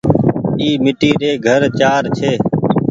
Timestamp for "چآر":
1.79-2.03